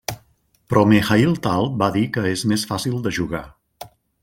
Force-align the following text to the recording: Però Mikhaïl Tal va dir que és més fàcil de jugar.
Però 0.71 0.81
Mikhaïl 0.91 1.35
Tal 1.47 1.69
va 1.83 1.91
dir 1.97 2.03
que 2.17 2.25
és 2.31 2.45
més 2.53 2.65
fàcil 2.73 2.97
de 3.05 3.13
jugar. 3.21 3.45